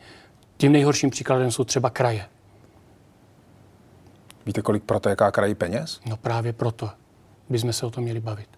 Tím 0.56 0.72
nejhorším 0.72 1.10
příkladem 1.10 1.50
jsou 1.50 1.64
třeba 1.64 1.90
kraje. 1.90 2.24
Víte, 4.46 4.62
kolik 4.62 4.82
protéká 4.82 5.30
kraji 5.30 5.54
peněz? 5.54 6.00
No 6.06 6.16
právě 6.16 6.52
proto 6.52 6.90
bychom 7.48 7.72
se 7.72 7.86
o 7.86 7.90
tom 7.90 8.04
měli 8.04 8.20
bavit. 8.20 8.57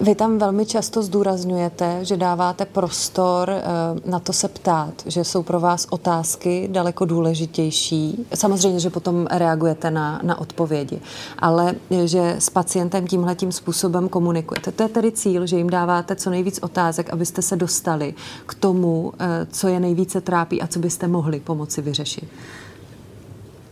Vy 0.00 0.14
tam 0.14 0.38
velmi 0.38 0.66
často 0.66 1.02
zdůrazňujete, 1.02 2.04
že 2.04 2.16
dáváte 2.16 2.64
prostor 2.64 3.50
eh, 3.50 3.62
na 4.10 4.18
to 4.18 4.32
se 4.32 4.48
ptát, 4.48 4.94
že 5.06 5.24
jsou 5.24 5.42
pro 5.42 5.60
vás 5.60 5.86
otázky 5.90 6.68
daleko 6.72 7.04
důležitější. 7.04 8.26
Samozřejmě, 8.34 8.80
že 8.80 8.90
potom 8.90 9.26
reagujete 9.30 9.90
na, 9.90 10.20
na 10.22 10.40
odpovědi, 10.40 11.00
ale 11.38 11.74
že 12.04 12.36
s 12.38 12.50
pacientem 12.50 13.06
tímhletím 13.06 13.52
způsobem 13.52 14.08
komunikujete. 14.08 14.72
To 14.72 14.82
je 14.82 14.88
tedy 14.88 15.12
cíl, 15.12 15.46
že 15.46 15.56
jim 15.56 15.70
dáváte 15.70 16.16
co 16.16 16.30
nejvíc 16.30 16.58
otázek, 16.62 17.10
abyste 17.10 17.42
se 17.42 17.56
dostali 17.56 18.14
k 18.46 18.54
tomu, 18.54 19.12
eh, 19.18 19.46
co 19.50 19.68
je 19.68 19.80
nejvíce 19.80 20.20
trápí 20.20 20.62
a 20.62 20.66
co 20.66 20.78
byste 20.78 21.08
mohli 21.08 21.40
pomoci 21.40 21.82
vyřešit. 21.82 22.28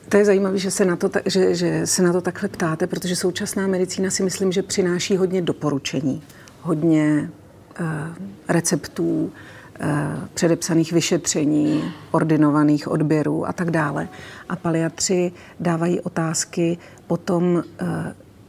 To 0.08 0.16
je 0.16 0.24
zajímavé, 0.24 0.58
že 0.58 0.70
se, 0.70 0.84
na 0.84 0.96
to, 0.96 1.10
že, 1.26 1.54
že 1.54 1.86
se 1.86 2.02
na 2.02 2.12
to 2.12 2.20
takhle 2.20 2.48
ptáte, 2.48 2.86
protože 2.86 3.16
současná 3.16 3.66
medicína 3.66 4.10
si 4.10 4.22
myslím, 4.22 4.52
že 4.52 4.62
přináší 4.62 5.16
hodně 5.16 5.42
doporučení, 5.42 6.22
hodně 6.60 7.30
uh, 7.80 7.86
receptů, 8.48 9.24
uh, 9.24 9.86
předepsaných 10.34 10.92
vyšetření, 10.92 11.92
ordinovaných 12.10 12.88
odběrů 12.88 13.48
a 13.48 13.52
tak 13.52 13.70
dále. 13.70 14.08
A 14.48 14.56
paliatři 14.56 15.32
dávají 15.60 16.00
otázky 16.00 16.78
po 17.06 17.16
tom, 17.16 17.44
uh, 17.54 17.62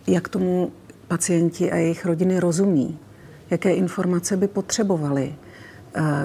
jak 0.07 0.29
tomu 0.29 0.71
pacienti 1.07 1.71
a 1.71 1.75
jejich 1.75 2.05
rodiny 2.05 2.39
rozumí, 2.39 2.99
jaké 3.49 3.73
informace 3.73 4.37
by 4.37 4.47
potřebovali, 4.47 5.35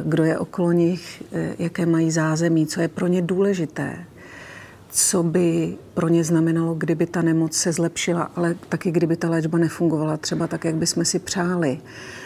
kdo 0.05 0.25
je 0.25 0.39
okolo 0.39 0.73
nich, 0.73 1.23
jaké 1.59 1.87
mají 1.87 2.11
zázemí, 2.11 2.67
co 2.67 2.81
je 2.81 2.89
pro 2.89 3.07
ně 3.07 3.23
důležité 3.23 3.97
co 4.91 5.23
by 5.23 5.77
pro 5.95 6.09
ně 6.09 6.25
znamenalo, 6.25 6.75
kdyby 6.75 7.07
ta 7.07 7.23
nemoc 7.23 7.53
se 7.53 7.73
zlepšila, 7.73 8.23
ale 8.37 8.55
taky 8.69 8.91
kdyby 8.91 9.17
ta 9.17 9.31
léčba 9.31 9.59
nefungovala 9.59 10.17
třeba 10.17 10.47
tak, 10.47 10.65
jak 10.65 10.75
bychom 10.75 11.05
si 11.05 11.19
přáli. 11.19 11.81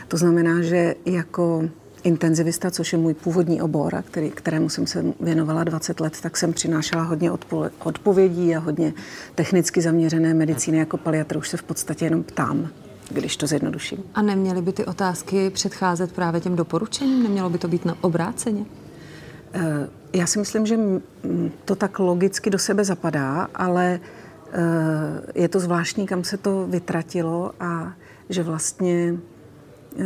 To 0.09 0.16
znamená, 0.16 0.62
že 0.62 0.94
jako 1.06 1.68
intenzivista, 2.02 2.71
což 2.71 2.92
je 2.92 2.99
můj 2.99 3.14
původní 3.14 3.62
obor, 3.62 4.04
který, 4.11 4.30
kterému 4.30 4.68
jsem 4.68 4.87
se 4.87 5.04
věnovala 5.21 5.64
20 5.64 6.00
let, 6.00 6.21
tak 6.21 6.37
jsem 6.37 6.52
přinášela 6.52 7.02
hodně 7.02 7.30
odpovědí 7.85 8.56
a 8.56 8.59
hodně 8.59 8.92
technicky 9.35 9.80
zaměřené 9.80 10.35
medicíny. 10.35 10.78
Jako 10.78 10.97
paliatr 10.97 11.37
už 11.37 11.49
se 11.49 11.56
v 11.56 11.62
podstatě 11.62 12.04
jenom 12.04 12.23
ptám 12.23 12.68
když 13.11 13.37
to 13.37 13.47
zjednoduším. 13.47 13.99
A 14.14 14.23
neměly 14.23 14.62
by 14.62 14.73
ty 14.73 14.85
otázky 14.85 15.50
předcházet 15.50 16.12
právě 16.12 16.40
těm 16.40 16.56
doporučením? 16.56 17.23
Nemělo 17.23 17.50
by 17.50 17.59
to 17.59 17.68
být 17.68 17.85
na 17.85 17.97
obráceně? 18.00 18.64
Eh, 19.54 19.88
já 20.14 20.26
si 20.26 20.38
myslím, 20.38 20.66
že 20.66 20.78
to 21.64 21.75
tak 21.75 21.99
logicky 21.99 22.50
do 22.50 22.59
sebe 22.59 22.85
zapadá, 22.85 23.49
ale 23.54 24.00
eh, 24.52 24.61
je 25.35 25.49
to 25.49 25.61
zvláštní, 25.61 26.06
kam 26.06 26.25
se 26.25 26.37
to 26.37 26.66
vytratilo 26.66 27.52
a 27.61 27.94
že 28.28 28.42
vlastně 28.42 29.14
eh, 29.99 30.04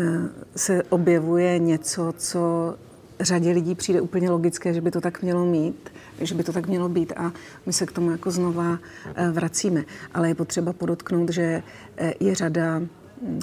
se 0.56 0.82
objevuje 0.82 1.58
něco, 1.58 2.14
co 2.16 2.74
řadě 3.20 3.50
lidí 3.50 3.74
přijde 3.74 4.00
úplně 4.00 4.30
logické, 4.30 4.74
že 4.74 4.80
by 4.80 4.90
to 4.90 5.00
tak 5.00 5.22
mělo 5.22 5.44
mít, 5.44 5.92
že 6.20 6.34
by 6.34 6.44
to 6.44 6.52
tak 6.52 6.66
mělo 6.66 6.88
být 6.88 7.12
a 7.16 7.32
my 7.66 7.72
se 7.72 7.86
k 7.86 7.92
tomu 7.92 8.10
jako 8.10 8.30
znova 8.30 8.78
vracíme. 9.32 9.84
Ale 10.14 10.28
je 10.28 10.34
potřeba 10.34 10.72
podotknout, 10.72 11.30
že 11.30 11.62
je 12.20 12.34
řada 12.34 12.82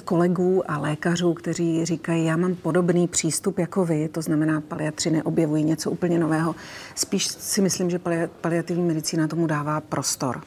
kolegů 0.04 0.70
a 0.70 0.78
lékařů, 0.78 1.34
kteří 1.34 1.84
říkají, 1.84 2.24
já 2.24 2.36
mám 2.36 2.54
podobný 2.54 3.08
přístup 3.08 3.58
jako 3.58 3.84
vy, 3.84 4.08
to 4.08 4.22
znamená, 4.22 4.60
paliatři 4.60 5.10
neobjevují 5.10 5.64
něco 5.64 5.90
úplně 5.90 6.18
nového. 6.18 6.54
Spíš 6.94 7.26
si 7.26 7.60
myslím, 7.60 7.90
že 7.90 8.00
paliativní 8.40 8.84
medicína 8.84 9.28
tomu 9.28 9.46
dává 9.46 9.80
prostor 9.80 10.40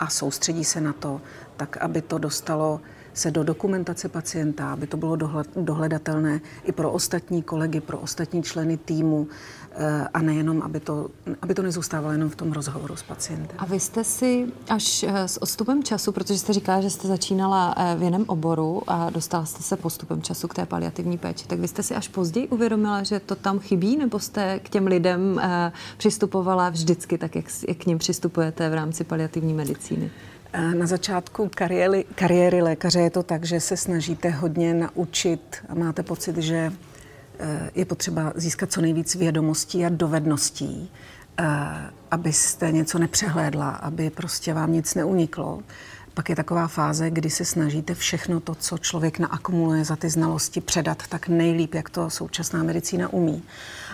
a 0.00 0.08
soustředí 0.08 0.64
se 0.64 0.80
na 0.80 0.92
to, 0.92 1.20
tak 1.56 1.76
aby 1.76 2.02
to 2.02 2.18
dostalo 2.18 2.80
se 3.14 3.30
do 3.30 3.44
dokumentace 3.44 4.08
pacienta, 4.08 4.72
aby 4.72 4.86
to 4.86 4.96
bylo 4.96 5.16
dohledatelné 5.56 6.40
i 6.64 6.72
pro 6.72 6.92
ostatní 6.92 7.42
kolegy, 7.42 7.80
pro 7.80 7.98
ostatní 7.98 8.42
členy 8.42 8.76
týmu 8.76 9.28
a 10.14 10.22
nejenom, 10.22 10.62
aby 10.62 10.80
to, 10.80 11.08
aby 11.42 11.54
to 11.54 11.62
nezůstávalo 11.62 12.12
jenom 12.12 12.30
v 12.30 12.36
tom 12.36 12.52
rozhovoru 12.52 12.96
s 12.96 13.02
pacientem. 13.02 13.56
A 13.58 13.64
vy 13.64 13.80
jste 13.80 14.04
si 14.04 14.46
až 14.68 15.02
eh, 15.02 15.28
s 15.28 15.42
odstupem 15.42 15.82
času, 15.82 16.12
protože 16.12 16.38
jste 16.38 16.52
říkala, 16.52 16.80
že 16.80 16.90
jste 16.90 17.08
začínala 17.08 17.74
eh, 17.76 17.96
v 17.98 18.02
jiném 18.02 18.24
oboru 18.26 18.82
a 18.86 19.10
dostala 19.10 19.44
jste 19.44 19.62
se 19.62 19.76
postupem 19.76 20.22
času 20.22 20.48
k 20.48 20.54
té 20.54 20.66
paliativní 20.66 21.18
péči, 21.18 21.46
tak 21.46 21.58
vy 21.58 21.68
jste 21.68 21.82
si 21.82 21.94
až 21.94 22.08
později 22.08 22.48
uvědomila, 22.48 23.02
že 23.02 23.20
to 23.20 23.34
tam 23.34 23.58
chybí, 23.58 23.96
nebo 23.96 24.18
jste 24.18 24.58
k 24.58 24.68
těm 24.68 24.86
lidem 24.86 25.40
přistupovala 25.96 26.70
vždycky 26.70 27.18
tak, 27.18 27.36
jak, 27.36 27.44
k 27.78 27.86
ním 27.86 27.98
přistupujete 27.98 28.70
v 28.70 28.74
rámci 28.74 29.04
paliativní 29.04 29.54
medicíny? 29.54 30.10
Na 30.74 30.86
začátku 30.86 31.50
kariéry, 31.54 32.04
kariéry 32.14 32.62
lékaře 32.62 33.00
je 33.00 33.10
to 33.10 33.22
tak, 33.22 33.44
že 33.44 33.60
se 33.60 33.76
snažíte 33.76 34.30
hodně 34.30 34.74
naučit 34.74 35.56
a 35.68 35.74
máte 35.74 36.02
pocit, 36.02 36.36
že 36.36 36.56
eh, 36.56 36.93
je 37.74 37.84
potřeba 37.84 38.32
získat 38.36 38.72
co 38.72 38.80
nejvíc 38.80 39.14
vědomostí 39.14 39.84
a 39.84 39.88
dovedností, 39.88 40.90
eh, 41.38 41.44
abyste 42.10 42.72
něco 42.72 42.98
nepřehlédla, 42.98 43.70
aby 43.70 44.10
prostě 44.10 44.54
vám 44.54 44.72
nic 44.72 44.94
neuniklo. 44.94 45.62
Pak 46.14 46.28
je 46.28 46.36
taková 46.36 46.68
fáze, 46.68 47.10
kdy 47.10 47.30
se 47.30 47.44
snažíte 47.44 47.94
všechno 47.94 48.40
to, 48.40 48.54
co 48.54 48.78
člověk 48.78 49.18
naakumuluje 49.18 49.84
za 49.84 49.96
ty 49.96 50.10
znalosti, 50.10 50.60
předat 50.60 51.02
tak 51.08 51.28
nejlíp, 51.28 51.74
jak 51.74 51.90
to 51.90 52.10
současná 52.10 52.62
medicína 52.62 53.12
umí. 53.12 53.42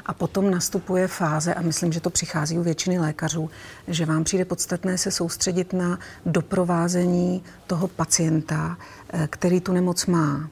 A 0.07 0.15
potom 0.15 0.51
nastupuje 0.51 1.09
fáze, 1.09 1.55
a 1.55 1.63
myslím, 1.63 1.93
že 1.93 2.01
to 2.01 2.11
přichází 2.11 2.59
u 2.59 2.63
většiny 2.63 2.99
lékařů, 2.99 3.51
že 3.89 4.07
vám 4.07 4.25
přijde 4.25 4.45
podstatné 4.45 4.99
se 4.99 5.11
soustředit 5.11 5.73
na 5.73 5.99
doprovázení 6.27 7.43
toho 7.67 7.89
pacienta, 7.89 8.77
eh, 9.13 9.29
který 9.31 9.61
tu 9.61 9.73
nemoc 9.73 10.07
má. 10.07 10.51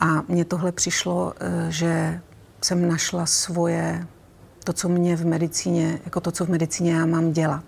A 0.00 0.22
mně 0.28 0.44
tohle 0.44 0.72
přišlo, 0.72 1.34
eh, 1.40 1.66
že 1.68 2.20
jsem 2.62 2.88
našla 2.88 3.26
svoje, 3.26 4.06
to, 4.64 4.72
co 4.72 4.88
mě 4.88 5.16
v 5.16 5.26
medicíně, 5.26 6.00
jako 6.04 6.20
to, 6.20 6.30
co 6.30 6.44
v 6.44 6.48
medicíně 6.48 6.92
já 6.92 7.06
mám 7.06 7.32
dělat. 7.32 7.64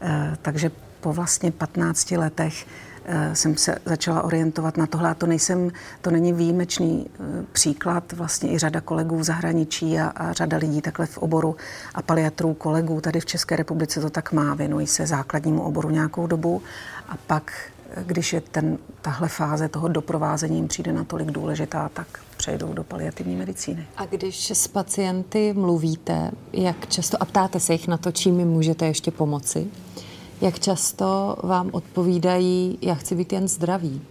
Eh, 0.00 0.36
takže 0.42 0.70
po 1.00 1.12
vlastně 1.12 1.52
15 1.52 2.16
letech 2.16 2.66
Eh, 3.08 3.36
jsem 3.36 3.56
se 3.56 3.78
začala 3.84 4.22
orientovat 4.22 4.76
na 4.76 4.86
tohle 4.86 5.10
a 5.10 5.14
to, 5.14 5.26
nejsem, 5.26 5.70
to 6.00 6.10
není 6.10 6.32
výjimečný 6.32 7.06
příklad. 7.52 8.12
Vlastně 8.12 8.52
i 8.52 8.58
řada 8.58 8.80
kolegů 8.80 9.18
v 9.18 9.24
zahraničí 9.24 9.98
a, 9.98 10.06
a 10.06 10.32
řada 10.32 10.56
lidí 10.56 10.80
takhle 10.80 11.06
v 11.06 11.18
oboru 11.18 11.56
a 11.94 12.02
paliatrů 12.02 12.54
kolegů 12.54 13.00
tady 13.00 13.20
v 13.20 13.26
České 13.26 13.56
republice 13.56 14.00
to 14.00 14.10
tak 14.10 14.32
má. 14.32 14.54
Věnují 14.54 14.86
se 14.86 15.06
základnímu 15.06 15.62
oboru 15.62 15.90
nějakou 15.90 16.26
dobu 16.26 16.62
a 17.08 17.16
pak 17.26 17.52
když 18.02 18.32
je 18.32 18.40
ten, 18.40 18.78
tahle 19.02 19.28
fáze 19.28 19.68
toho 19.68 19.88
doprovázení 19.88 20.56
jim 20.56 20.68
přijde 20.68 20.92
natolik 20.92 21.30
důležitá, 21.30 21.88
tak 21.88 22.06
přejdou 22.36 22.72
do 22.72 22.84
paliativní 22.84 23.36
medicíny. 23.36 23.86
A 23.96 24.06
když 24.06 24.50
s 24.50 24.68
pacienty 24.68 25.52
mluvíte, 25.52 26.30
jak 26.52 26.88
často, 26.88 27.22
a 27.22 27.24
ptáte 27.24 27.60
se 27.60 27.72
jich 27.72 27.88
na 27.88 27.96
to, 27.96 28.12
čím 28.12 28.38
jim 28.38 28.48
můžete 28.48 28.86
ještě 28.86 29.10
pomoci, 29.10 29.66
jak 30.40 30.58
často 30.58 31.36
vám 31.42 31.70
odpovídají, 31.72 32.78
já 32.82 32.94
chci 32.94 33.14
být 33.14 33.32
jen 33.32 33.48
zdravý, 33.48 34.02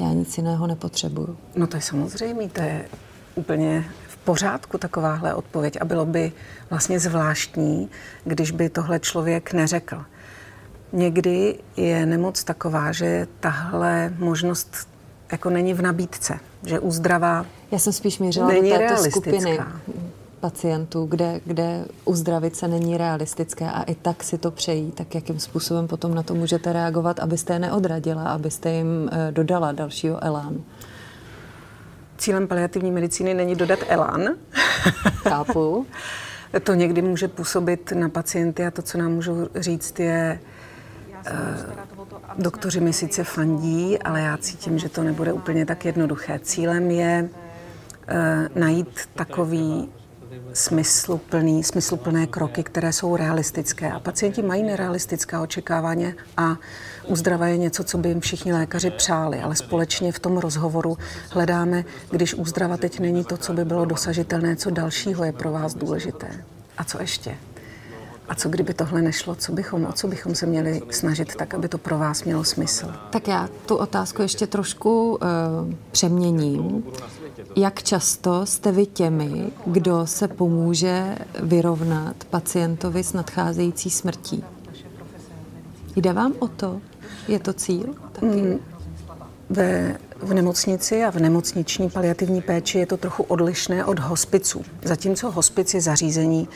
já 0.00 0.12
nic 0.12 0.38
jiného 0.38 0.66
nepotřebuju. 0.66 1.36
No 1.56 1.66
to 1.66 1.76
je 1.76 1.80
samozřejmé, 1.80 2.48
to 2.48 2.60
je 2.60 2.88
úplně 3.34 3.84
v 4.08 4.16
pořádku 4.16 4.78
takováhle 4.78 5.34
odpověď 5.34 5.78
a 5.80 5.84
bylo 5.84 6.06
by 6.06 6.32
vlastně 6.70 7.00
zvláštní, 7.00 7.88
když 8.24 8.50
by 8.50 8.68
tohle 8.68 9.00
člověk 9.00 9.52
neřekl. 9.52 10.04
Někdy 10.94 11.58
je 11.76 12.06
nemoc 12.06 12.44
taková, 12.44 12.92
že 12.92 13.26
tahle 13.40 14.12
možnost 14.18 14.88
jako 15.32 15.50
není 15.50 15.74
v 15.74 15.82
nabídce, 15.82 16.38
že 16.66 16.80
uzdravá 16.80 17.46
Já 17.70 17.78
jsem 17.78 17.92
spíš 17.92 18.18
mířila 18.18 18.52
do 18.52 18.60
této 18.60 19.10
skupiny 19.10 19.58
pacientů, 20.40 21.06
kde, 21.06 21.40
kde 21.44 21.84
uzdravit 22.04 22.56
se 22.56 22.68
není 22.68 22.96
realistické 22.96 23.70
a 23.70 23.82
i 23.82 23.94
tak 23.94 24.24
si 24.24 24.38
to 24.38 24.50
přejí, 24.50 24.90
tak 24.90 25.14
jakým 25.14 25.40
způsobem 25.40 25.86
potom 25.86 26.14
na 26.14 26.22
to 26.22 26.34
můžete 26.34 26.72
reagovat, 26.72 27.20
abyste 27.20 27.52
je 27.52 27.58
neodradila, 27.58 28.24
abyste 28.24 28.70
jim 28.70 29.10
eh, 29.12 29.32
dodala 29.32 29.72
dalšího 29.72 30.24
elánu? 30.24 30.64
Cílem 32.18 32.48
paliativní 32.48 32.90
medicíny 32.90 33.34
není 33.34 33.54
dodat 33.54 33.78
elán. 33.88 34.22
Chápu. 35.14 35.86
to 36.62 36.74
někdy 36.74 37.02
může 37.02 37.28
působit 37.28 37.92
na 37.92 38.08
pacienty 38.08 38.66
a 38.66 38.70
to, 38.70 38.82
co 38.82 38.98
nám 38.98 39.12
můžou 39.12 39.48
říct, 39.54 40.00
je, 40.00 40.40
doktoři 42.38 42.80
mi 42.80 42.92
sice 42.92 43.24
fandí, 43.24 43.98
ale 43.98 44.20
já 44.20 44.36
cítím, 44.36 44.78
že 44.78 44.88
to 44.88 45.02
nebude 45.02 45.32
úplně 45.32 45.66
tak 45.66 45.84
jednoduché. 45.84 46.38
Cílem 46.38 46.90
je 46.90 47.28
uh, 47.28 48.58
najít 48.60 49.08
takový 49.14 49.88
smysluplný, 50.52 51.64
smysluplné 51.64 52.26
kroky, 52.26 52.62
které 52.62 52.92
jsou 52.92 53.16
realistické. 53.16 53.92
A 53.92 54.00
pacienti 54.00 54.42
mají 54.42 54.62
nerealistická 54.62 55.40
očekávání 55.40 56.14
a 56.36 56.56
uzdrava 57.06 57.46
je 57.46 57.56
něco, 57.56 57.84
co 57.84 57.98
by 57.98 58.08
jim 58.08 58.20
všichni 58.20 58.52
lékaři 58.52 58.90
přáli, 58.90 59.40
ale 59.40 59.56
společně 59.56 60.12
v 60.12 60.18
tom 60.18 60.38
rozhovoru 60.38 60.98
hledáme, 61.30 61.84
když 62.10 62.34
úzdrava 62.34 62.76
teď 62.76 63.00
není 63.00 63.24
to, 63.24 63.36
co 63.36 63.52
by 63.52 63.64
bylo 63.64 63.84
dosažitelné, 63.84 64.56
co 64.56 64.70
dalšího 64.70 65.24
je 65.24 65.32
pro 65.32 65.52
vás 65.52 65.74
důležité. 65.74 66.28
A 66.78 66.84
co 66.84 67.00
ještě? 67.00 67.36
A 68.28 68.34
co 68.34 68.48
kdyby 68.48 68.74
tohle 68.74 69.02
nešlo? 69.02 69.34
Co 69.34 69.52
bychom, 69.52 69.86
o 69.86 69.92
co 69.92 70.08
bychom 70.08 70.34
se 70.34 70.46
měli 70.46 70.82
snažit 70.90 71.34
tak, 71.34 71.54
aby 71.54 71.68
to 71.68 71.78
pro 71.78 71.98
vás 71.98 72.24
mělo 72.24 72.44
smysl? 72.44 72.92
Tak 73.10 73.28
já 73.28 73.48
tu 73.66 73.76
otázku 73.76 74.22
ještě 74.22 74.46
trošku 74.46 75.12
uh, 75.12 75.18
přeměním. 75.92 76.84
Jak 77.56 77.82
často 77.82 78.46
jste 78.46 78.72
vy 78.72 78.86
těmi, 78.86 79.52
kdo 79.66 80.06
se 80.06 80.28
pomůže 80.28 81.16
vyrovnat 81.42 82.24
pacientovi 82.24 83.04
s 83.04 83.12
nadcházející 83.12 83.90
smrtí? 83.90 84.44
Jde 85.96 86.12
vám 86.12 86.32
o 86.38 86.48
to? 86.48 86.80
Je 87.28 87.38
to 87.38 87.52
cíl? 87.52 87.94
Taky? 88.12 88.26
Mm, 88.26 88.58
ve, 89.50 89.96
v 90.22 90.34
nemocnici 90.34 91.04
a 91.04 91.10
v 91.10 91.16
nemocniční 91.16 91.90
paliativní 91.90 92.42
péči 92.42 92.78
je 92.78 92.86
to 92.86 92.96
trochu 92.96 93.22
odlišné 93.22 93.84
od 93.84 93.98
hospiců. 93.98 94.64
Zatímco 94.82 95.30
hospic 95.30 95.74
je 95.74 95.80
zařízení 95.80 96.48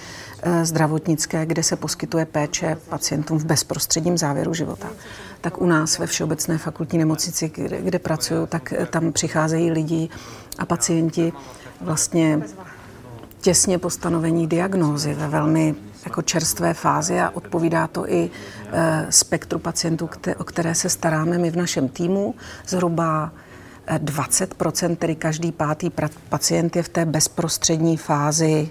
e, 0.42 0.64
zdravotnické, 0.64 1.46
kde 1.46 1.62
se 1.62 1.76
poskytuje 1.76 2.26
péče 2.26 2.76
pacientům 2.88 3.38
v 3.38 3.44
bezprostředním 3.44 4.18
závěru 4.18 4.54
života, 4.54 4.88
tak 5.40 5.60
u 5.60 5.66
nás 5.66 5.98
ve 5.98 6.06
Všeobecné 6.06 6.58
fakultní 6.58 6.98
nemocnici, 6.98 7.52
kde, 7.54 7.82
kde 7.82 7.98
pracuju, 7.98 8.46
tak 8.46 8.72
e, 8.72 8.86
tam 8.86 9.12
přicházejí 9.12 9.70
lidi 9.70 10.08
a 10.58 10.66
pacienti 10.66 11.32
vlastně 11.80 12.40
těsně 13.40 13.78
po 13.78 13.90
stanovení 13.90 14.46
diagnózy 14.46 15.14
ve 15.14 15.28
velmi 15.28 15.74
jako 16.04 16.22
čerstvé 16.22 16.74
fázi 16.74 17.20
a 17.20 17.30
odpovídá 17.30 17.86
to 17.86 18.08
i 18.08 18.30
e, 18.72 19.06
spektru 19.10 19.58
pacientů, 19.58 20.10
o 20.38 20.44
které 20.44 20.74
se 20.74 20.88
staráme 20.88 21.38
my 21.38 21.50
v 21.50 21.56
našem 21.56 21.88
týmu. 21.88 22.34
Zhruba 22.66 23.32
20 23.98 24.54
e, 24.82 24.96
tedy 24.96 25.14
každý 25.14 25.52
pátý 25.52 25.90
pacient 26.28 26.76
je 26.76 26.82
v 26.82 26.88
té 26.88 27.04
bezprostřední 27.04 27.96
fázi 27.96 28.68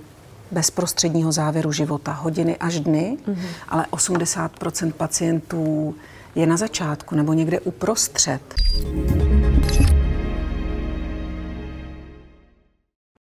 bezprostředního 0.52 1.32
závěru 1.32 1.72
života, 1.72 2.12
hodiny 2.12 2.58
až 2.58 2.80
dny, 2.80 3.18
mm-hmm. 3.28 3.48
ale 3.70 3.86
80% 3.92 4.92
pacientů 4.92 5.96
je 6.36 6.48
na 6.48 6.58
začátku 6.58 7.16
nebo 7.16 7.34
někde 7.34 7.60
uprostřed. 7.60 8.42